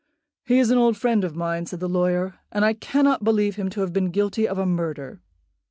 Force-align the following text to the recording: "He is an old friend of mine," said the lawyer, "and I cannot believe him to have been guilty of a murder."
"He 0.43 0.57
is 0.57 0.71
an 0.71 0.79
old 0.79 0.97
friend 0.97 1.23
of 1.23 1.35
mine," 1.35 1.67
said 1.67 1.79
the 1.79 1.87
lawyer, 1.87 2.39
"and 2.51 2.65
I 2.65 2.73
cannot 2.73 3.23
believe 3.23 3.55
him 3.55 3.69
to 3.69 3.81
have 3.81 3.93
been 3.93 4.09
guilty 4.09 4.47
of 4.47 4.57
a 4.57 4.65
murder." 4.65 5.21